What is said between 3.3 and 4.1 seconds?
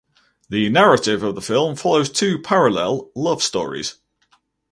stories.